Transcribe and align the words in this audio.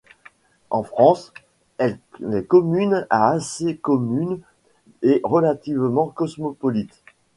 En 0.71 0.81
France, 0.81 1.31
elle 1.77 1.99
est 2.33 2.47
commune 2.47 3.05
à 3.11 3.33
assez 3.33 3.77
commune 3.77 4.41
et 5.03 5.21
relativement 5.23 6.07
cosmopolite. 6.07 7.03